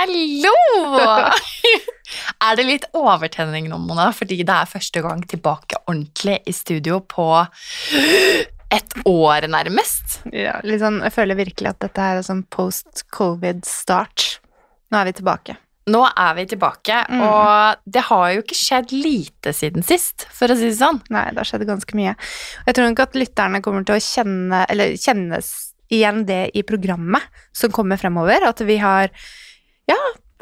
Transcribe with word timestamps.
Hallo! 0.00 0.96
er 2.46 2.56
det 2.56 2.64
litt 2.64 2.84
overtenning 2.96 3.66
nå, 3.68 3.76
Mona, 3.84 4.06
fordi 4.16 4.38
det 4.48 4.54
er 4.54 4.68
første 4.70 5.02
gang 5.04 5.20
tilbake 5.28 5.76
ordentlig 5.82 6.38
i 6.48 6.54
studio 6.56 7.02
på 7.04 7.26
et 8.78 8.94
år, 9.04 9.44
nærmest? 9.52 10.22
Ja, 10.32 10.54
sånn, 10.80 11.02
jeg 11.04 11.12
føler 11.12 11.36
virkelig 11.42 11.74
at 11.74 11.82
dette 11.84 12.06
er 12.14 12.22
sånn 12.24 12.46
post 12.48 13.02
covid 13.12 13.60
start. 13.68 14.38
Nå 14.88 15.02
er 15.02 15.10
vi 15.10 15.14
tilbake. 15.20 15.58
Nå 15.92 16.00
er 16.08 16.32
vi 16.38 16.46
tilbake, 16.54 17.02
Mm. 17.10 17.20
og 17.26 17.84
det 17.84 18.06
har 18.08 18.24
jo 18.38 18.40
ikke 18.46 18.56
skjedd 18.56 18.96
lite 18.96 19.52
siden 19.56 19.84
sist, 19.84 20.24
for 20.32 20.48
å 20.48 20.56
si 20.56 20.70
det 20.70 20.78
sånn. 20.80 21.02
Nei, 21.12 21.26
det 21.34 21.42
har 21.42 21.50
skjedd 21.50 21.66
ganske 21.68 21.98
mye. 21.98 22.16
Jeg 22.64 22.76
tror 22.78 22.88
nok 22.88 23.04
at 23.04 23.20
lytterne 23.20 23.60
kommer 23.64 23.84
til 23.84 23.98
å 23.98 24.04
kjenne, 24.08 24.64
eller 24.70 24.96
kjennes 24.96 25.52
igjen 25.92 26.24
det 26.28 26.42
i 26.56 26.64
programmet 26.64 27.28
som 27.52 27.72
kommer 27.74 28.00
fremover, 28.00 28.48
at 28.48 28.64
vi 28.64 28.78
har, 28.80 29.10
ja, 29.90 30.00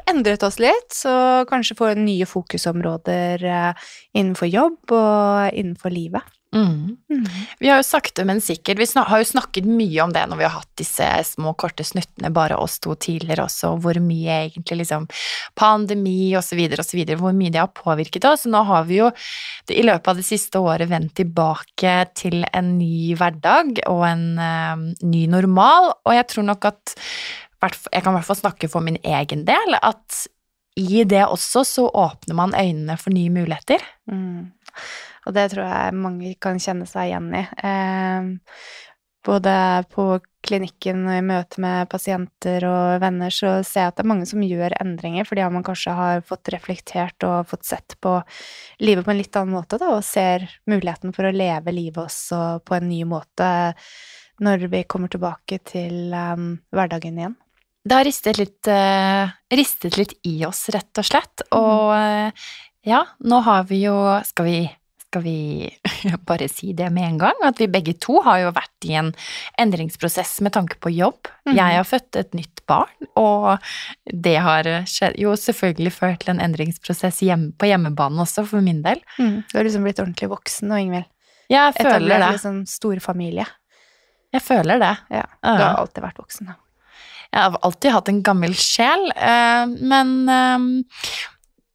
endret 0.08 0.44
oss 0.46 0.58
litt, 0.62 0.92
så 0.94 1.44
kanskje 1.48 1.76
få 1.78 1.92
nye 1.98 2.26
fokusområder 2.28 3.44
eh, 3.44 3.86
innenfor 4.16 4.50
jobb 4.50 4.96
og 4.96 5.54
innenfor 5.54 5.94
livet. 5.94 6.34
Mm. 6.54 6.96
Vi 7.58 7.68
har 7.68 7.76
jo 7.76 7.84
sakte, 7.84 8.24
men 8.24 8.38
sikkert 8.40 8.78
Vi 8.80 8.86
har 8.96 9.20
jo 9.20 9.24
snakket 9.28 9.66
mye 9.68 10.00
om 10.00 10.14
det 10.14 10.22
når 10.30 10.38
vi 10.40 10.46
har 10.46 10.54
hatt 10.54 10.70
disse 10.80 11.04
små, 11.34 11.52
korte 11.60 11.84
snuttene, 11.84 12.30
bare 12.32 12.56
oss 12.56 12.78
to 12.80 12.94
tidligere 12.96 13.44
også, 13.44 13.74
hvor 13.84 14.00
mye 14.00 14.38
egentlig 14.46 14.78
liksom 14.80 15.04
pandemi 15.58 16.32
og 16.32 16.38
og 16.38 16.46
så 16.46 16.56
videre, 16.96 17.18
hvor 17.20 17.36
mye 17.36 17.52
det 17.52 17.60
har 17.60 17.74
påvirket 17.74 18.24
oss. 18.24 18.46
Nå 18.48 18.62
har 18.64 18.86
vi 18.88 19.02
jo 19.02 19.10
i 19.68 19.84
løpet 19.84 20.08
av 20.08 20.16
det 20.16 20.24
siste 20.24 20.62
året 20.62 20.88
vendt 20.88 21.18
tilbake 21.20 21.94
til 22.16 22.40
en 22.52 22.78
ny 22.78 23.12
hverdag 23.18 23.82
og 23.90 24.06
en 24.08 24.24
eh, 24.40 24.86
ny 25.04 25.26
normal, 25.28 25.92
og 26.06 26.16
jeg 26.16 26.30
tror 26.32 26.48
nok 26.48 26.70
at 26.70 26.96
jeg 27.62 28.02
kan 28.04 28.12
i 28.12 28.18
hvert 28.18 28.28
fall 28.28 28.38
snakke 28.38 28.70
for 28.70 28.84
min 28.84 28.98
egen 29.02 29.44
del, 29.48 29.78
at 29.82 30.26
i 30.78 31.02
det 31.08 31.24
også 31.26 31.64
så 31.66 31.86
åpner 31.88 32.36
man 32.38 32.54
øynene 32.54 32.94
for 33.00 33.14
nye 33.14 33.32
muligheter. 33.34 33.82
Mm. 34.10 34.52
Og 35.26 35.34
det 35.34 35.48
tror 35.52 35.66
jeg 35.66 35.96
mange 35.98 36.34
kan 36.40 36.60
kjenne 36.62 36.86
seg 36.88 37.10
igjen 37.10 37.32
i. 37.34 37.42
Eh, 37.66 38.28
både 39.28 39.54
på 39.92 40.04
klinikken 40.46 41.02
og 41.08 41.16
i 41.18 41.24
møte 41.26 41.60
med 41.60 41.88
pasienter 41.90 42.64
og 42.64 43.00
venner 43.02 43.34
så 43.34 43.58
ser 43.66 43.82
jeg 43.82 43.92
at 43.92 43.98
det 43.98 44.04
er 44.04 44.10
mange 44.12 44.28
som 44.30 44.44
gjør 44.44 44.76
endringer 44.78 45.26
fordi 45.28 45.48
man 45.52 45.66
kanskje 45.66 45.96
har 45.98 46.22
fått 46.28 46.52
reflektert 46.54 47.26
og 47.26 47.50
fått 47.50 47.66
sett 47.68 47.96
på 48.00 48.14
livet 48.80 49.04
på 49.04 49.12
en 49.12 49.20
litt 49.20 49.36
annen 49.36 49.58
måte, 49.58 49.80
da, 49.80 49.90
og 49.96 50.06
ser 50.06 50.46
muligheten 50.70 51.12
for 51.16 51.28
å 51.28 51.34
leve 51.34 51.74
livet 51.74 52.06
også 52.06 52.62
på 52.64 52.78
en 52.78 52.88
ny 52.88 53.02
måte 53.10 53.50
når 54.44 54.68
vi 54.70 54.84
kommer 54.86 55.10
tilbake 55.10 55.58
til 55.66 56.14
um, 56.14 56.52
hverdagen 56.70 57.18
igjen. 57.18 57.36
Det 57.88 57.96
har 57.96 58.04
ristet 58.04 58.36
litt, 58.40 58.68
eh, 58.68 59.30
ristet 59.54 59.96
litt 59.96 60.12
i 60.28 60.34
oss, 60.44 60.66
rett 60.74 61.00
og 61.00 61.06
slett. 61.08 61.44
Og 61.56 61.94
eh, 61.96 62.48
ja, 62.88 63.04
nå 63.24 63.38
har 63.46 63.64
vi 63.70 63.78
jo 63.86 63.94
Skal 64.28 64.44
vi, 64.48 64.58
skal 65.06 65.22
vi 65.24 65.36
bare 66.28 66.48
si 66.52 66.74
det 66.76 66.90
med 66.92 67.06
en 67.06 67.18
gang? 67.22 67.38
At 67.48 67.56
vi 67.62 67.68
begge 67.72 67.94
to 67.96 68.20
har 68.26 68.42
jo 68.42 68.50
vært 68.52 68.84
i 68.90 68.92
en 69.00 69.08
endringsprosess 69.62 70.34
med 70.44 70.52
tanke 70.58 70.76
på 70.84 70.92
jobb. 70.92 71.30
Mhm. 71.48 71.56
Jeg 71.56 71.78
har 71.80 71.88
født 71.88 72.20
et 72.20 72.36
nytt 72.36 72.60
barn, 72.68 73.08
og 73.16 73.56
det 74.12 74.36
har 74.44 74.68
skjedd, 74.84 75.16
jo 75.16 75.32
selvfølgelig 75.40 75.94
ført 75.96 76.20
til 76.26 76.34
en 76.34 76.42
endringsprosess 76.44 77.22
hjemme, 77.24 77.54
på 77.56 77.70
hjemmebane 77.70 78.20
også, 78.26 78.44
for 78.50 78.60
min 78.60 78.82
del. 78.84 79.00
Du 79.16 79.56
har 79.56 79.64
liksom 79.64 79.86
blitt 79.88 80.02
ordentlig 80.04 80.28
voksen 80.28 80.68
nå, 80.68 80.82
Ingvild. 80.84 81.08
Jeg 81.48 81.72
føler 81.78 81.94
Etablert 81.96 82.20
det. 82.26 82.32
liksom 82.36 82.58
stor 82.68 83.00
familie. 83.00 83.46
Jeg 84.36 84.44
føler 84.44 84.76
det. 84.82 84.94
Ja, 85.08 85.24
Ja. 85.40 85.54
du 85.56 85.62
har 85.64 85.78
alltid 85.80 86.04
vært 86.04 86.18
voksen, 86.20 86.50
da. 86.52 86.58
Jeg 87.34 87.44
har 87.44 87.58
alltid 87.66 87.92
hatt 87.92 88.08
en 88.08 88.22
gammel 88.24 88.54
sjel, 88.56 89.10
eh, 89.12 89.64
men 89.68 90.14
eh, 90.32 91.18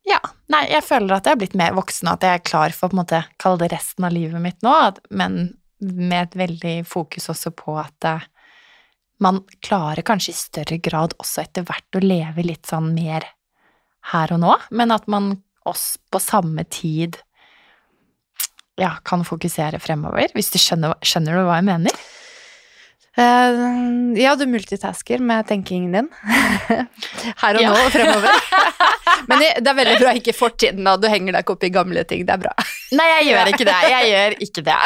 ja, 0.09 0.19
nei, 0.51 0.63
jeg 0.71 0.83
føler 0.87 1.15
at 1.15 1.27
jeg 1.29 1.37
er 1.37 1.41
blitt 1.43 1.57
mer 1.59 1.75
voksen, 1.77 2.09
og 2.09 2.17
at 2.17 2.27
jeg 2.27 2.39
er 2.39 2.47
klar 2.49 2.75
for 2.75 2.89
på 2.89 2.97
en 2.97 3.03
måte, 3.03 3.21
kalle 3.41 3.61
det 3.61 3.71
resten 3.75 4.07
av 4.07 4.15
livet 4.15 4.41
mitt 4.43 4.65
nå, 4.65 4.73
men 5.13 5.53
med 5.83 6.19
et 6.19 6.37
veldig 6.39 6.75
fokus 6.87 7.29
også 7.31 7.53
på 7.55 7.77
at 7.81 8.09
eh, 8.09 8.25
man 9.23 9.43
klarer 9.63 10.03
kanskje 10.05 10.33
i 10.33 10.39
større 10.39 10.79
grad 10.83 11.13
også 11.21 11.45
etter 11.45 11.67
hvert 11.67 11.95
å 11.95 12.03
leve 12.03 12.45
litt 12.45 12.67
sånn 12.67 12.91
mer 12.95 13.27
her 14.11 14.33
og 14.35 14.41
nå, 14.43 14.57
men 14.75 14.91
at 14.91 15.05
man 15.11 15.35
også 15.69 16.01
på 16.11 16.19
samme 16.19 16.65
tid 16.67 17.21
ja, 18.79 18.95
kan 19.05 19.23
fokusere 19.23 19.79
fremover, 19.79 20.33
hvis 20.35 20.51
du 20.51 20.57
skjønner, 20.59 20.97
skjønner 21.05 21.37
du 21.37 21.45
hva 21.47 21.59
jeg 21.61 21.69
mener? 21.69 22.03
Eh, 23.13 23.59
ja, 24.17 24.31
du 24.35 24.45
multitasker 24.49 25.21
med 25.21 25.45
tenkingen 25.47 25.91
din. 25.93 26.07
Her 27.43 27.59
og 27.59 27.61
Ja. 27.61 27.69
nå 27.69 27.75
og 27.85 27.91
fremover. 27.93 28.39
Men 29.29 29.39
det 29.43 29.51
det 29.61 29.69
er 29.69 29.77
veldig 29.77 29.97
bra 30.01 30.13
ikke 30.17 30.33
fortiden, 30.35 30.87
og 30.89 31.01
du 31.03 31.07
henger 31.11 31.35
deg 31.35 31.45
ikke 31.45 31.53
opp 31.57 31.67
i 31.67 31.71
gamle 31.75 32.03
ting. 32.09 32.25
Det 32.25 32.33
er 32.33 32.41
bra. 32.47 32.53
Nei, 32.97 33.05
jeg 33.19 33.27
gjør 33.29 33.51
ikke 33.53 33.67
det, 33.69 33.77
jeg 33.93 34.09
gjør 34.13 34.37
ikke 34.47 34.65
det. 34.69 34.79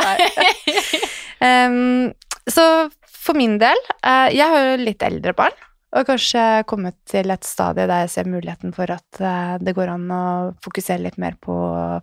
um, 1.40 2.14
så 2.52 2.66
for 3.28 3.36
min 3.40 3.58
del, 3.60 3.80
uh, 4.04 4.28
jeg 4.32 4.48
har 4.48 4.70
jo 4.72 4.76
litt 4.84 5.04
eldre 5.08 5.34
barn, 5.36 5.56
og 5.96 6.06
kanskje 6.08 6.44
kommet 6.68 6.96
til 7.08 7.32
et 7.32 7.48
stadie 7.48 7.88
der 7.88 8.04
jeg 8.06 8.12
ser 8.14 8.28
muligheten 8.30 8.74
for 8.76 8.92
at 8.92 9.20
eh, 9.24 9.54
det 9.64 9.72
går 9.74 9.88
an 9.94 10.10
å 10.12 10.24
fokusere 10.62 11.00
litt 11.06 11.16
mer 11.18 11.38
på 11.42 11.56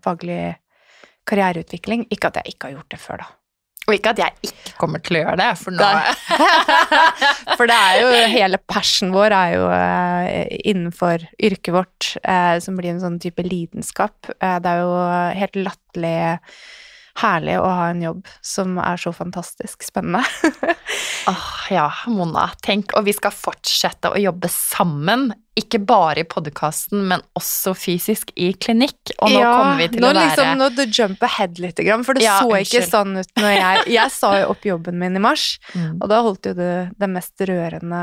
faglig 0.02 0.54
karriereutvikling. 1.28 2.06
Ikke 2.12 2.30
at 2.32 2.40
jeg 2.40 2.54
ikke 2.54 2.70
har 2.70 2.78
gjort 2.78 2.94
det 2.96 3.00
før, 3.02 3.20
da. 3.20 3.28
Og 3.84 3.92
ikke 3.98 4.14
at 4.14 4.20
jeg 4.22 4.48
ikke 4.48 4.76
kommer 4.80 5.02
til 5.04 5.18
å 5.18 5.22
gjøre 5.24 5.36
det, 5.42 5.48
for 5.60 5.76
nå 5.76 5.88
For 7.58 7.68
det 7.68 7.76
er 7.76 7.98
jo 8.00 8.30
hele 8.32 8.60
passion 8.70 9.12
vår 9.14 9.34
er 9.36 9.50
jo 9.58 9.66
eh, 9.76 10.54
innenfor 10.72 11.26
yrket 11.36 11.74
vårt, 11.76 12.14
eh, 12.22 12.56
som 12.64 12.78
blir 12.78 12.94
en 12.94 13.02
sånn 13.02 13.20
type 13.22 13.44
lidenskap. 13.44 14.32
Eh, 14.38 14.56
det 14.64 14.72
er 14.72 14.80
jo 14.80 14.96
helt 15.40 15.60
latterlig 15.60 16.16
herlig 17.20 17.54
å 17.62 17.66
ha 17.70 17.88
en 17.92 18.00
jobb 18.02 18.26
som 18.42 18.78
er 18.82 18.98
så 18.98 19.12
fantastisk 19.14 19.84
spennende. 19.86 20.24
Åh, 21.30 21.44
ja, 21.70 21.86
Mona, 22.10 22.48
tenk, 22.66 22.92
og 22.98 23.06
vi 23.06 23.14
skal 23.16 23.32
fortsette 23.32 24.10
å 24.10 24.18
jobbe 24.20 24.50
sammen, 24.50 25.28
ikke 25.54 25.78
bare 25.86 26.24
i 26.24 26.26
podkasten, 26.28 27.04
men 27.08 27.22
også 27.38 27.76
fysisk 27.78 28.32
i 28.34 28.50
klinikk, 28.58 29.14
og 29.22 29.30
nå 29.30 29.40
kommer 29.44 29.78
vi 29.78 29.88
til 29.92 30.02
nå 30.02 30.10
å 30.10 30.16
være 30.16 30.26
liksom, 30.32 30.52
Nå 30.58 30.68
du 30.74 30.82
jump 30.90 31.22
ahead 31.28 31.60
litt, 31.62 31.78
for 32.04 32.18
det 32.18 32.26
Ja, 32.26 32.40
så 32.42 32.58
ikke 32.58 32.82
sånn 32.88 33.14
ut 33.22 33.30
når 33.38 33.52
jeg 33.54 33.84
Jeg 34.00 34.14
sa 34.16 34.32
jo 34.40 34.50
opp 34.56 34.66
jobben 34.66 34.98
min 34.98 35.16
i 35.16 35.22
mars, 35.22 35.46
Mm, 35.74 35.96
og 36.02 36.08
da 36.10 36.18
holdt 36.26 36.46
jo 36.50 36.52
du 36.58 36.66
det 36.98 37.08
mest 37.10 37.40
rørende 37.48 38.02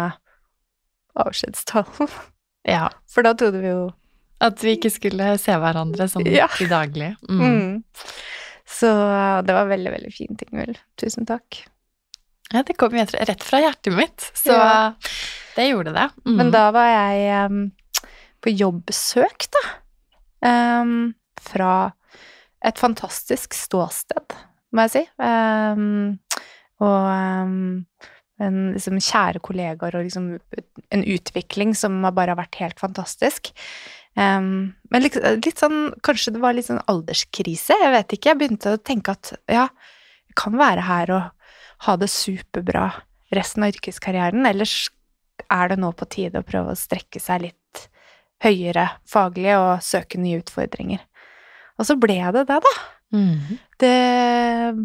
avskjedstalen. 1.19 2.09
Ja, 2.67 2.89
For 3.09 3.25
da 3.25 3.33
trodde 3.37 3.61
vi 3.61 3.71
jo 3.71 3.89
at 4.41 4.63
vi 4.65 4.73
ikke 4.77 4.89
skulle 4.89 5.35
se 5.37 5.53
hverandre 5.53 6.07
sånn 6.09 6.25
Ja. 6.31 6.47
til 6.55 6.69
daglig. 6.71 7.11
Mm. 7.29 7.41
Mm. 7.41 7.83
Så 8.71 8.89
det 9.45 9.53
var 9.55 9.69
veldig, 9.69 9.91
veldig 9.93 10.11
fint, 10.15 10.41
Ingvild. 10.47 10.79
Tusen 10.99 11.27
takk. 11.29 11.61
Ja, 12.51 12.63
det 12.67 12.75
kom 12.79 12.95
rett 12.95 13.43
fra 13.43 13.61
hjertet 13.63 13.95
mitt, 13.95 14.31
så 14.35 14.55
Ja. 14.55 14.93
det 15.55 15.69
gjorde 15.69 15.93
det. 15.95 16.09
Mm. 16.25 16.35
Men 16.37 16.51
da 16.51 16.65
var 16.75 16.87
jeg 16.89 17.45
um, 17.51 17.61
på 18.43 18.53
jobbsøk, 18.55 19.47
da. 19.55 19.63
Um, 20.81 21.13
fra 21.39 21.91
et 22.65 22.77
fantastisk 22.79 23.55
ståsted, 23.57 24.35
må 24.75 24.87
jeg 24.87 24.93
si. 24.95 25.03
Um, 25.21 26.19
og 26.81 27.07
en 28.41 28.59
liksom 28.73 28.97
kjære 28.97 29.41
kollegaer 29.45 29.95
og 29.95 30.07
liksom 30.07 30.31
en 30.91 31.03
utvikling 31.05 31.75
som 31.77 31.99
har 32.03 32.15
bare 32.17 32.33
har 32.33 32.41
vært 32.41 32.57
helt 32.61 32.79
fantastisk. 32.81 33.51
Em, 34.19 34.73
men 34.91 35.03
litt, 35.05 35.15
litt 35.45 35.61
sånn 35.61 35.93
Kanskje 36.03 36.33
det 36.35 36.41
var 36.43 36.51
litt 36.51 36.67
sånn 36.67 36.81
alderskrise, 36.91 37.77
jeg 37.79 37.93
vet 37.93 38.15
ikke. 38.15 38.31
Jeg 38.33 38.39
begynte 38.41 38.73
å 38.75 38.81
tenke 38.81 39.15
at 39.15 39.33
ja, 39.47 39.69
jeg 40.27 40.37
kan 40.39 40.57
være 40.59 40.83
her 40.87 41.13
og 41.15 41.53
ha 41.87 41.95
det 41.97 42.11
superbra 42.11 42.89
resten 43.31 43.63
av 43.63 43.71
yrkeskarrieren, 43.71 44.45
ellers 44.45 44.89
er 45.51 45.71
det 45.71 45.79
nå 45.81 45.91
på 45.97 46.07
tide 46.11 46.41
å 46.41 46.47
prøve 46.47 46.73
å 46.73 46.79
strekke 46.79 47.21
seg 47.23 47.47
litt 47.47 47.85
høyere 48.43 48.87
faglig 49.09 49.53
og 49.55 49.83
søke 49.85 50.19
nye 50.21 50.41
utfordringer. 50.41 51.01
Og 51.79 51.87
så 51.87 51.95
ble 51.97 52.17
det 52.35 52.45
det, 52.49 52.59
da. 52.61 52.73
Mm. 53.15 53.57
Det 53.81 53.95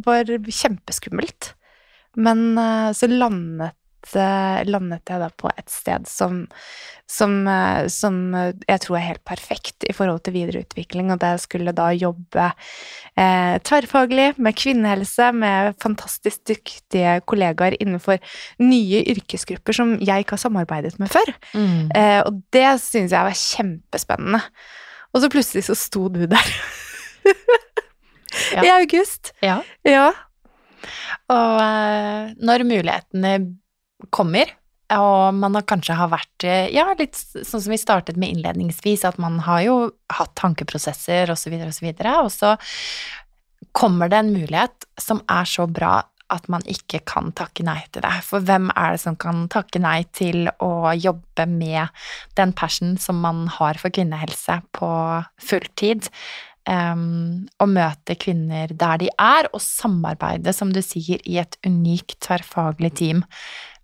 var 0.06 0.30
kjempeskummelt. 0.30 1.52
Men 2.16 2.56
eh, 2.58 2.90
så 2.96 3.08
landet 3.10 3.76
landet 4.14 5.10
jeg 5.10 5.20
da 5.22 5.28
på 5.34 5.50
et 5.58 5.70
sted 5.72 6.06
som, 6.06 6.44
som, 7.10 7.34
eh, 7.48 7.86
som 7.92 8.34
eh, 8.34 8.52
jeg 8.68 8.82
tror 8.84 8.98
er 8.98 9.06
helt 9.08 9.24
perfekt 9.26 9.86
i 9.88 9.94
forhold 9.96 10.22
til 10.26 10.36
videreutvikling, 10.36 11.10
og 11.12 11.20
der 11.22 11.36
jeg 11.36 11.44
skulle 11.46 11.74
da 11.76 11.88
jobbe 11.94 12.46
eh, 13.16 13.56
tverrfaglig 13.66 14.32
med 14.38 14.58
kvinnehelse, 14.58 15.32
med 15.32 15.76
fantastisk 15.82 16.46
dyktige 16.48 17.20
kollegaer 17.26 17.78
innenfor 17.80 18.18
nye 18.62 19.02
yrkesgrupper 19.14 19.76
som 19.76 19.96
jeg 20.00 20.24
ikke 20.24 20.36
har 20.36 20.44
samarbeidet 20.46 20.98
med 21.02 21.12
før. 21.12 21.34
Mm. 21.54 21.90
Eh, 21.96 22.20
og 22.22 22.42
det 22.54 22.68
syns 22.84 23.14
jeg 23.14 23.30
var 23.30 23.40
kjempespennende. 23.42 24.42
Og 25.14 25.22
så 25.22 25.32
plutselig 25.32 25.64
så 25.68 25.76
sto 25.78 26.08
du 26.12 26.26
der. 26.28 26.54
Ja. 28.52 28.64
I 28.66 28.72
august. 28.82 29.32
Ja. 29.42 29.60
Ja. 29.86 30.10
Og 31.32 31.60
eh, 31.62 32.34
når 32.36 32.66
mulighetene 32.68 33.38
kommer, 34.14 34.50
og 34.94 35.34
man 35.34 35.56
har 35.58 35.64
kanskje 35.66 35.96
har 35.98 36.10
vært 36.12 36.44
eh, 36.46 36.68
Ja, 36.74 36.92
litt 36.98 37.18
sånn 37.18 37.62
som 37.62 37.72
vi 37.72 37.78
startet 37.80 38.18
med 38.20 38.36
innledningsvis, 38.36 39.02
at 39.08 39.18
man 39.22 39.40
har 39.46 39.64
jo 39.64 39.76
hatt 40.14 40.34
tankeprosesser 40.38 41.32
osv., 41.34 41.56
videre, 41.82 42.18
og 42.22 42.30
så 42.34 42.54
kommer 43.76 44.08
det 44.12 44.20
en 44.22 44.34
mulighet 44.36 44.86
som 45.00 45.24
er 45.32 45.48
så 45.48 45.66
bra 45.66 46.04
at 46.32 46.48
man 46.50 46.64
ikke 46.66 47.00
kan 47.06 47.30
takke 47.38 47.62
nei 47.66 47.78
til 47.94 48.02
det. 48.02 48.14
For 48.26 48.42
hvem 48.42 48.70
er 48.74 48.96
det 48.96 49.02
som 49.04 49.18
kan 49.20 49.44
takke 49.52 49.78
nei 49.82 50.00
til 50.16 50.48
å 50.62 50.90
jobbe 50.98 51.46
med 51.50 51.92
den 52.38 52.54
passion 52.56 52.96
som 52.98 53.20
man 53.22 53.46
har 53.58 53.78
for 53.78 53.94
kvinnehelse 53.94 54.58
på 54.74 54.90
fulltid? 55.38 56.10
Um, 56.66 57.44
å 57.62 57.66
møte 57.70 58.16
kvinner 58.18 58.72
der 58.74 58.98
de 58.98 59.06
er, 59.22 59.46
og 59.54 59.60
samarbeide, 59.62 60.50
som 60.52 60.72
du 60.74 60.80
sier, 60.82 61.20
i 61.22 61.36
et 61.38 61.54
unikt 61.62 62.16
tverrfaglig 62.26 62.90
team 62.98 63.20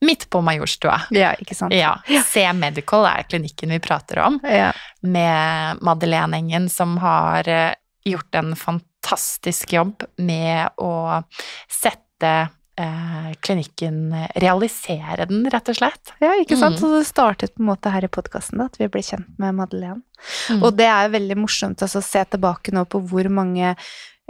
midt 0.02 0.25
på 0.34 0.40
Majorstua. 0.43 0.96
ja, 1.14 1.29
ikke 1.38 1.55
sant? 1.55 1.73
Ja, 1.79 1.93
C 2.26 2.43
Medical 2.58 3.06
er 3.06 3.23
klinikken 3.31 3.70
vi 3.70 3.79
prater 3.79 4.19
om, 4.25 4.40
Ja. 4.43 4.73
med 5.00 5.79
Madeleine 5.81 6.37
Engen, 6.43 6.67
som 6.69 6.96
har 6.99 7.46
eh, 7.49 7.75
gjort 8.05 8.34
en 8.34 8.56
fantastisk 8.58 9.73
jobb 9.78 10.02
med 10.19 10.75
å 10.82 11.23
sette 11.70 12.50
eh, 12.80 13.30
klinikken 13.44 14.14
Realisere 14.42 15.26
den, 15.30 15.44
rett 15.52 15.70
og 15.72 15.78
slett. 15.78 16.14
Ja, 16.22 16.32
ikke 16.40 16.58
sant? 16.58 16.78
Mm. 16.78 16.80
Så 16.80 16.90
det 16.94 17.04
startet 17.08 17.54
på 17.54 17.64
en 17.64 17.70
måte 17.72 17.92
her 17.92 18.06
i 18.06 18.12
podkasten, 18.12 18.62
at 18.64 18.78
vi 18.80 18.90
ble 18.92 19.04
kjent 19.04 19.30
med 19.42 19.58
Madeleine. 19.58 20.02
Mm. 20.50 20.62
Og 20.62 20.76
det 20.78 20.88
er 20.90 21.12
veldig 21.12 21.38
morsomt 21.42 21.82
altså, 21.82 22.02
å 22.02 22.06
se 22.06 22.22
tilbake 22.34 22.74
nå 22.74 22.86
på 22.90 23.02
hvor 23.10 23.28
mange 23.32 23.74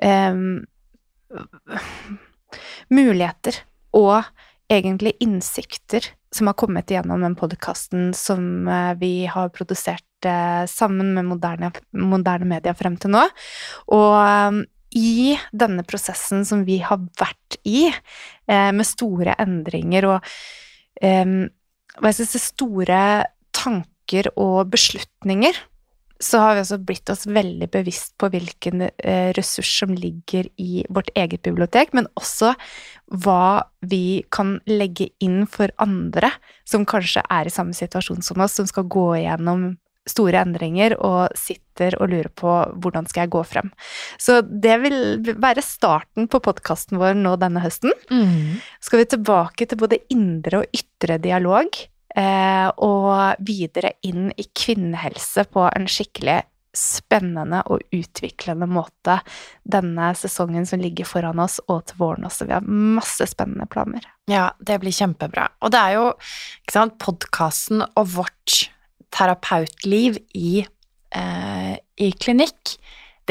eh, 0.02 0.40
muligheter 2.92 3.62
og 3.96 4.22
egentlig 4.72 5.14
innsikter 5.20 6.06
som 6.32 6.48
har 6.48 6.56
kommet 6.56 6.90
igjennom 6.90 7.20
den 7.20 7.34
podkasten 7.36 8.12
som 8.16 8.68
eh, 8.68 8.94
vi 9.00 9.26
har 9.26 9.52
produsert 9.52 10.26
eh, 10.26 10.64
sammen 10.70 11.12
med 11.14 11.28
moderne, 11.28 11.72
moderne 11.92 12.48
media 12.48 12.74
frem 12.76 12.96
til 13.00 13.12
nå. 13.12 13.26
Og 13.92 14.14
em, 14.22 14.62
i 14.96 15.34
denne 15.52 15.84
prosessen 15.88 16.44
som 16.48 16.64
vi 16.68 16.78
har 16.84 17.00
vært 17.20 17.58
i, 17.64 17.88
eh, 18.48 18.70
med 18.72 18.86
store 18.86 19.36
endringer 19.42 20.08
og 20.10 20.32
em, 21.02 21.50
hva 21.98 22.12
jeg 22.12 22.22
skal 22.22 22.30
si, 22.30 22.42
store 22.42 23.02
tanker 23.52 24.30
og 24.36 24.70
beslutninger, 24.72 25.56
så 26.22 26.38
har 26.38 26.54
vi 26.54 26.62
også 26.62 26.78
blitt 26.86 27.10
oss 27.10 27.24
veldig 27.26 27.66
bevisst 27.72 28.14
på 28.20 28.28
hvilken 28.30 28.86
eh, 28.86 29.32
ressurs 29.34 29.70
som 29.82 29.94
ligger 29.96 30.46
i 30.60 30.84
vårt 30.92 31.10
eget 31.18 31.42
bibliotek, 31.42 31.90
men 31.96 32.06
også 32.18 32.52
hva 33.24 33.64
vi 33.80 34.22
kan 34.30 34.60
legge 34.70 35.10
inn 35.22 35.42
for 35.50 35.72
andre 35.82 36.30
som 36.68 36.86
kanskje 36.86 37.24
er 37.26 37.48
i 37.48 37.54
samme 37.54 37.74
situasjon 37.74 38.22
som 38.22 38.42
oss, 38.44 38.54
som 38.60 38.68
skal 38.70 38.86
gå 38.86 39.08
igjennom 39.18 39.72
store 40.08 40.40
endringer 40.42 40.96
og 40.98 41.34
sitter 41.38 41.94
og 42.00 42.10
lurer 42.10 42.30
på 42.34 42.50
hvordan 42.82 43.06
skal 43.08 43.24
jeg 43.24 43.32
gå 43.34 43.42
frem. 43.46 43.70
Så 44.18 44.40
det 44.42 44.76
vil 44.82 44.98
være 45.42 45.62
starten 45.62 46.28
på 46.30 46.40
podkasten 46.42 46.98
vår 47.02 47.14
nå 47.18 47.36
denne 47.40 47.62
høsten 47.62 47.92
Mm. 48.10 48.60
skal 48.80 49.02
vi 49.02 49.04
tilbake 49.14 49.66
til 49.68 49.78
både 49.78 50.00
indre 50.10 50.62
og 50.62 50.66
ytre 50.74 51.18
dialog, 51.22 51.68
eh, 52.16 52.70
og 52.76 53.36
videre 53.40 53.92
inn 54.02 54.32
i 54.36 54.44
kvinnehelse 54.52 55.46
på 55.50 55.68
en 55.70 55.86
skikkelig 55.86 56.42
spennende 56.72 57.60
og 57.68 57.82
utviklende 57.92 58.66
måte 58.66 59.18
denne 59.68 60.14
sesongen 60.16 60.66
som 60.66 60.80
ligger 60.80 61.04
foran 61.04 61.38
oss, 61.38 61.60
og 61.68 61.84
til 61.86 62.00
våren 62.00 62.24
også. 62.24 62.46
Vi 62.48 62.56
har 62.56 62.64
masse 62.64 63.26
spennende 63.28 63.66
planer. 63.68 64.06
Ja, 64.30 64.50
det 64.58 64.80
blir 64.80 64.94
kjempebra. 64.96 65.50
Og 65.60 65.72
det 65.74 65.80
er 65.80 65.98
jo 65.98 66.06
ikke 66.62 66.72
sant, 66.78 66.98
podkasten 66.98 67.84
og 67.84 68.06
vårt 68.16 68.70
terapeutliv 69.12 70.18
i, 70.34 70.64
eh, 71.14 71.72
i 71.96 72.12
klinikk, 72.12 72.76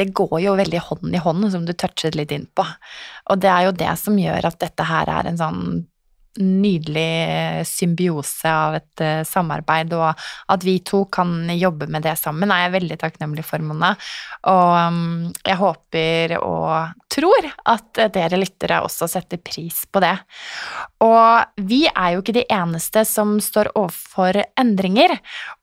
det 0.00 0.12
går 0.16 0.38
jo 0.40 0.56
veldig 0.56 0.80
hånd 0.88 1.14
i 1.14 1.20
hånd, 1.20 1.50
som 1.52 1.66
du 1.68 1.74
touchet 1.76 2.16
litt 2.16 2.32
inn 2.32 2.48
på. 2.56 2.64
Og 3.30 3.40
det 3.42 3.50
er 3.52 3.66
jo 3.66 3.78
det 3.82 3.92
som 4.00 4.18
gjør 4.18 4.48
at 4.48 4.60
dette 4.62 4.86
her 4.88 5.10
er 5.12 5.28
en 5.28 5.40
sånn 5.40 5.64
nydelig 6.40 7.66
symbiose 7.68 8.48
av 8.48 8.78
et 8.78 9.02
uh, 9.04 9.20
samarbeid, 9.28 9.92
og 9.92 10.22
at 10.54 10.64
vi 10.64 10.78
to 10.80 11.04
kan 11.12 11.50
jobbe 11.52 11.90
med 11.92 12.06
det 12.06 12.14
sammen, 12.16 12.48
er 12.48 12.66
jeg 12.66 12.76
veldig 12.78 12.98
takknemlig 13.02 13.44
for, 13.44 13.60
Mona. 13.60 13.92
Og 14.48 14.72
um, 14.88 15.28
jeg 15.44 15.60
håper 15.60 16.38
og 16.40 17.01
tror 17.12 17.48
at 17.68 18.00
dere 18.14 18.40
lyttere 18.40 18.80
også 18.84 19.08
setter 19.10 19.40
pris 19.42 19.82
på 19.92 20.02
det. 20.02 20.14
Og 21.04 21.62
vi 21.68 21.82
er 21.90 22.14
jo 22.14 22.22
ikke 22.22 22.36
de 22.36 22.44
eneste 22.52 23.04
som 23.08 23.34
står 23.42 23.72
overfor 23.78 24.40
endringer, 24.60 25.16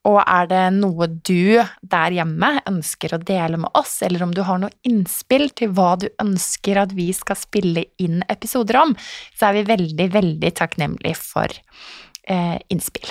og 0.08 0.20
er 0.24 0.50
det 0.50 0.64
noe 0.78 1.10
du 1.10 1.60
der 1.80 2.16
hjemme 2.16 2.52
ønsker 2.70 3.16
å 3.16 3.22
dele 3.22 3.60
med 3.60 3.74
oss, 3.78 3.98
eller 4.06 4.24
om 4.26 4.34
du 4.34 4.42
har 4.46 4.62
noe 4.62 4.74
innspill 4.86 5.50
til 5.56 5.74
hva 5.76 5.94
du 6.00 6.08
ønsker 6.22 6.80
at 6.80 6.94
vi 6.96 7.10
skal 7.16 7.38
spille 7.38 7.86
inn 8.02 8.22
episoder 8.30 8.80
om, 8.82 8.96
så 9.36 9.50
er 9.50 9.60
vi 9.60 9.70
veldig, 9.70 10.10
veldig 10.14 10.52
takknemlige 10.60 11.18
for 11.20 11.50
eh, 11.50 12.58
innspill. 12.70 13.10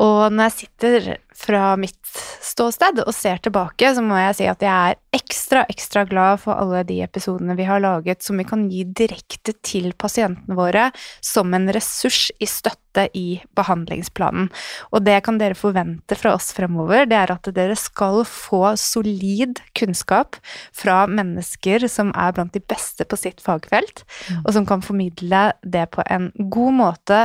Og 0.00 0.32
når 0.32 0.48
jeg 0.48 0.56
sitter 0.56 1.10
fra 1.40 1.74
mitt 1.80 1.96
ståsted 2.42 3.00
og 3.04 3.12
ser 3.14 3.40
tilbake, 3.44 3.92
så 3.94 4.02
må 4.04 4.18
jeg 4.18 4.36
si 4.38 4.46
at 4.50 4.62
jeg 4.64 4.92
er 4.92 4.98
ekstra, 5.16 5.62
ekstra 5.72 6.04
glad 6.08 6.40
for 6.42 6.58
alle 6.58 6.82
de 6.88 6.98
episodene 7.04 7.56
vi 7.58 7.66
har 7.68 7.82
laget 7.82 8.24
som 8.24 8.40
vi 8.40 8.46
kan 8.48 8.66
gi 8.70 8.82
direkte 8.84 9.54
til 9.66 9.92
pasientene 10.00 10.56
våre 10.58 10.88
som 11.24 11.52
en 11.56 11.68
ressurs 11.72 12.28
i 12.42 12.48
støtte 12.50 13.06
i 13.16 13.40
behandlingsplanen. 13.56 14.48
Og 14.90 15.04
det 15.06 15.20
kan 15.26 15.38
dere 15.40 15.58
forvente 15.58 16.18
fra 16.18 16.34
oss 16.36 16.50
fremover, 16.56 17.06
det 17.08 17.18
er 17.20 17.34
at 17.36 17.50
dere 17.54 17.76
skal 17.78 18.24
få 18.28 18.74
solid 18.80 19.62
kunnskap 19.78 20.40
fra 20.76 21.04
mennesker 21.10 21.86
som 21.90 22.10
er 22.18 22.34
blant 22.36 22.56
de 22.56 22.62
beste 22.64 23.06
på 23.06 23.18
sitt 23.20 23.44
fagfelt, 23.44 24.04
Mm. 24.30 24.42
og 24.44 24.52
som 24.52 24.66
kan 24.66 24.82
formidle 24.82 25.52
det 25.62 25.90
på 25.94 26.02
en 26.10 26.30
god 26.50 26.72
måte 26.76 27.20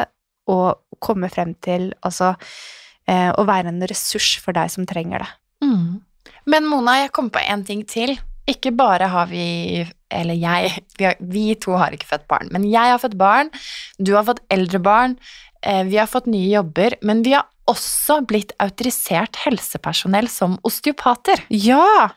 og 0.51 0.99
komme 1.03 1.29
frem 1.31 1.53
til 1.63 1.89
altså 2.05 2.33
eh, 3.09 3.31
å 3.31 3.45
være 3.47 3.71
en 3.71 3.83
ressurs 3.89 4.35
for 4.41 4.55
deg 4.57 4.71
som 4.73 4.87
trenger 4.89 5.25
det. 5.25 5.31
Mm. 5.65 6.01
Men 6.49 6.69
Mona, 6.69 6.99
jeg 7.03 7.13
kom 7.15 7.31
på 7.33 7.41
en 7.41 7.65
ting 7.67 7.83
til. 7.89 8.15
Ikke 8.49 8.69
bare 8.77 9.07
har 9.09 9.29
vi, 9.31 9.81
eller 10.13 10.37
jeg, 10.37 10.85
vi, 10.99 11.07
har, 11.07 11.17
vi 11.19 11.47
to 11.57 11.73
har 11.79 11.95
ikke 11.95 12.11
født 12.11 12.27
barn, 12.29 12.51
men 12.53 12.67
jeg 12.69 12.93
har 12.93 13.01
født 13.01 13.17
barn, 13.17 13.49
du 13.97 14.13
har 14.13 14.27
fått 14.27 14.43
eldre 14.53 14.81
barn, 14.85 15.15
eh, 15.65 15.81
vi 15.89 15.97
har 15.97 16.09
fått 16.09 16.29
nye 16.29 16.51
jobber, 16.51 16.99
men 17.01 17.23
vi 17.25 17.33
har 17.33 17.47
også 17.65 18.19
blitt 18.29 18.53
autorisert 18.61 19.41
helsepersonell 19.47 20.29
som 20.29 20.59
osteopater. 20.67 21.41
Ja! 21.49 22.13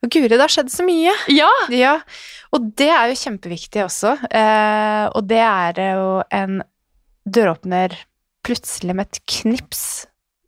Guri, 0.00 0.30
det 0.32 0.40
har 0.40 0.52
skjedd 0.52 0.72
så 0.72 0.86
mye. 0.86 1.12
Ja! 1.28 1.50
Ja, 1.76 1.98
og 2.56 2.72
det 2.80 2.88
er 2.88 3.10
jo 3.10 3.20
kjempeviktig 3.20 3.84
også. 3.84 4.16
Eh, 4.32 5.04
og 5.12 5.28
det 5.28 5.42
er 5.44 5.82
jo 5.92 6.06
en 6.32 6.62
døråpner 7.28 7.96
plutselig 8.46 8.96
med 8.96 9.10
et 9.10 9.20
knips. 9.28 9.82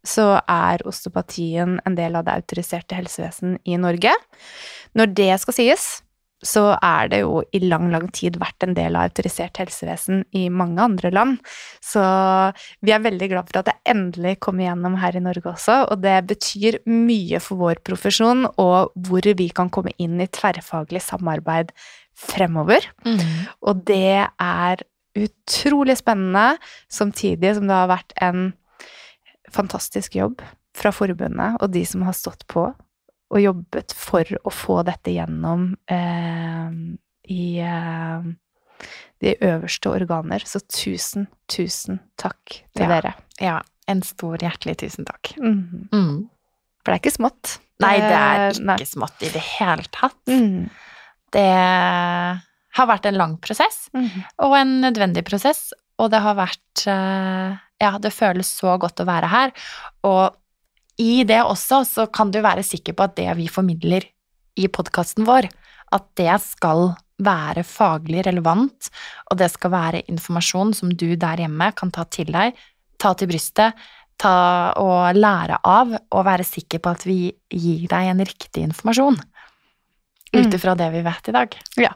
Så 0.02 0.24
er 0.50 0.82
osteopatien 0.88 1.78
en 1.86 1.98
del 1.98 2.16
av 2.18 2.26
det 2.26 2.38
autoriserte 2.40 2.96
helsevesen 2.98 3.58
i 3.68 3.76
Norge. 3.78 4.14
Når 4.98 5.12
det 5.14 5.30
skal 5.44 5.56
sies, 5.56 5.90
så 6.42 6.72
er 6.82 7.10
det 7.12 7.20
jo 7.22 7.40
i 7.54 7.60
lang, 7.62 7.86
lang 7.92 8.08
tid 8.14 8.36
vært 8.42 8.66
en 8.66 8.74
del 8.74 8.96
av 8.98 9.06
autorisert 9.06 9.60
helsevesen 9.62 10.24
i 10.34 10.48
mange 10.50 10.82
andre 10.82 11.12
land. 11.14 11.38
Så 11.78 12.02
vi 12.82 12.94
er 12.94 13.04
veldig 13.04 13.28
glad 13.30 13.50
for 13.50 13.62
at 13.62 13.70
det 13.70 13.92
endelig 13.94 14.36
kom 14.42 14.60
igjennom 14.60 14.98
her 14.98 15.16
i 15.16 15.22
Norge 15.22 15.52
også, 15.54 15.84
og 15.86 16.02
det 16.02 16.18
betyr 16.32 16.80
mye 16.90 17.38
for 17.42 17.62
vår 17.62 17.82
profesjon 17.86 18.48
og 18.56 18.92
hvor 19.06 19.32
vi 19.38 19.48
kan 19.54 19.70
komme 19.72 19.94
inn 20.02 20.18
i 20.22 20.30
tverrfaglig 20.34 21.04
samarbeid 21.06 21.70
fremover. 22.18 22.84
Mm. 23.06 23.22
Og 23.62 23.86
det 23.88 24.26
er 24.26 24.82
utrolig 25.18 25.98
spennende, 26.00 26.56
samtidig 26.92 27.54
som 27.58 27.66
det 27.68 27.76
har 27.76 27.90
vært 27.90 28.14
en 28.22 28.52
fantastisk 29.52 30.14
jobb 30.16 30.40
fra 30.76 30.92
forbundet 30.94 31.58
og 31.60 31.72
de 31.74 31.82
som 31.84 32.04
har 32.06 32.16
stått 32.16 32.46
på 32.48 32.70
og 33.32 33.40
jobbet 33.40 33.92
for 33.96 34.28
å 34.44 34.52
få 34.52 34.78
dette 34.84 35.12
gjennom 35.14 35.70
eh, 35.88 36.72
i 37.32 37.44
eh, 37.64 38.26
de 39.24 39.32
øverste 39.48 39.88
organer. 39.92 40.44
Så 40.44 40.60
tusen, 40.68 41.28
tusen 41.48 42.00
takk 42.20 42.58
til 42.76 42.84
Ja. 42.84 42.88
dere. 42.90 43.14
Ja, 43.40 43.54
en 43.88 44.02
stor 44.04 44.36
hjertelig 44.42 44.76
tusen 44.84 45.08
takk. 45.08 45.32
Mm. 45.40 45.88
Mm. 45.94 46.18
For 46.82 46.92
det 46.92 46.98
er 46.98 47.00
ikke 47.04 47.14
smått. 47.16 47.54
Nei, 47.80 47.94
det 48.04 48.12
er 48.18 48.44
ikke 48.52 48.66
nei. 48.68 48.76
smått 48.84 49.24
i 49.24 49.30
det 49.32 49.44
hele 49.56 49.88
tatt. 49.96 50.18
Mm. 50.28 50.68
Det 51.32 51.48
har 52.78 52.86
vært 52.88 53.06
en 53.10 53.18
lang 53.20 53.36
prosess, 53.38 53.88
Mhm. 53.94 54.24
og 54.38 54.56
en 54.56 54.80
nødvendig 54.82 55.24
prosess, 55.24 55.72
og 55.98 56.10
det 56.10 56.20
har 56.24 56.34
vært 56.34 56.86
eh, 56.86 57.58
Ja, 57.82 57.98
det 57.98 58.12
føles 58.14 58.46
så 58.46 58.78
godt 58.78 59.00
å 59.02 59.04
være 59.08 59.26
her, 59.28 59.50
og 60.04 60.36
i 61.02 61.24
det 61.24 61.40
også 61.42 61.80
så 61.84 62.04
kan 62.12 62.30
du 62.30 62.38
være 62.40 62.62
sikker 62.62 62.94
på 62.94 63.02
at 63.08 63.16
det 63.16 63.36
vi 63.36 63.48
formidler 63.48 64.04
i 64.56 64.68
podkasten 64.68 65.24
vår, 65.26 65.48
at 65.92 66.04
det 66.14 66.36
skal 66.44 66.94
være 67.18 67.64
faglig 67.66 68.22
relevant, 68.24 68.88
og 69.30 69.36
det 69.38 69.50
skal 69.50 69.70
være 69.72 70.04
informasjon 70.06 70.72
som 70.74 70.90
du 70.94 71.16
der 71.16 71.42
hjemme 71.42 71.74
kan 71.74 71.90
ta 71.90 72.04
til 72.04 72.26
deg, 72.26 72.54
ta 72.98 73.14
til 73.14 73.26
brystet, 73.32 73.74
ta 74.16 74.72
og 74.78 75.16
lære 75.18 75.58
av, 75.64 75.96
og 76.12 76.24
være 76.24 76.44
sikker 76.46 76.78
på 76.78 76.90
at 76.94 77.02
vi 77.08 77.32
gir 77.50 77.88
deg 77.88 78.12
en 78.12 78.22
riktig 78.22 78.62
informasjon. 78.68 79.18
Ut 80.32 80.46
Mm. 80.46 80.54
ifra 80.56 80.72
det 80.74 80.86
vi 80.94 81.02
vet 81.04 81.28
i 81.28 81.32
dag. 81.32 81.56
Ja. 81.76 81.90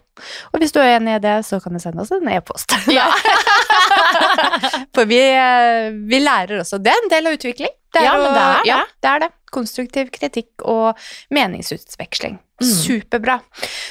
Og 0.53 0.61
hvis 0.61 0.73
du 0.73 0.79
er 0.83 0.99
enig 0.99 1.15
i 1.17 1.21
det, 1.25 1.39
så 1.47 1.57
kan 1.63 1.73
du 1.73 1.79
sende 1.81 2.03
oss 2.03 2.11
en 2.13 2.29
e-post. 2.29 2.75
Ja. 2.93 3.07
For 4.95 5.05
vi, 5.09 5.21
eh, 5.33 5.91
vi 6.11 6.21
lærer 6.21 6.61
også. 6.61 6.79
Det 6.83 6.93
er 6.93 7.03
en 7.05 7.09
del 7.13 7.27
av 7.31 7.37
utvikling. 7.39 7.73
Ja, 7.97 8.13
men 8.21 8.35
det 8.35 8.43
er 8.43 8.51
det. 8.59 8.69
Ja, 8.69 8.81
det 9.01 9.11
er 9.15 9.23
det. 9.25 9.31
Konstruktiv 9.57 10.11
kritikk 10.13 10.67
og 10.69 10.99
meningsutveksling. 11.33 12.37
Mm. 12.61 12.69
Superbra. 12.69 13.39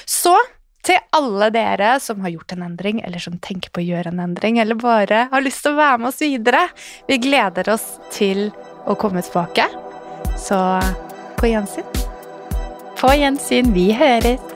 Så 0.05 0.35
til 0.85 0.99
alle 1.17 1.49
dere 1.49 1.95
som 2.03 2.21
har 2.21 2.29
gjort 2.35 2.53
en 2.53 2.67
endring, 2.67 3.01
eller 3.01 3.17
som 3.23 3.39
tenker 3.41 3.73
på 3.73 3.81
å 3.81 3.87
gjøre 3.87 4.13
en 4.13 4.21
endring, 4.27 4.59
eller 4.61 4.77
bare 4.77 5.23
har 5.31 5.41
lyst 5.45 5.63
til 5.65 5.73
å 5.73 5.79
være 5.81 5.97
med 6.03 6.11
oss 6.13 6.21
videre, 6.21 6.67
vi 7.09 7.17
gleder 7.25 7.73
oss 7.73 7.95
til 8.13 8.51
å 8.85 8.93
komme 8.93 9.25
tilbake. 9.25 9.65
Så 10.37 10.59
på 11.41 11.49
gjensyn. 11.49 11.94
På 12.99 13.11
gjensyn. 13.11 13.73
Vi 13.73 13.91
høres. 13.93 14.54